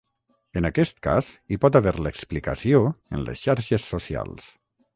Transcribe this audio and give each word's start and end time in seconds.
En 0.61 0.67
aquest 0.69 1.01
cas 1.07 1.27
hi 1.55 1.59
pot 1.65 1.77
haver 1.81 1.93
l’explicació 2.07 2.81
en 2.95 3.25
les 3.29 3.45
xarxes 3.47 3.89
socials. 3.95 4.53